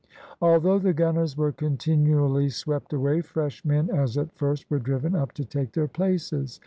[0.41, 5.31] Although the gunners were continually swept away, fresh men, as at first, were driven up
[5.33, 6.59] to take their places.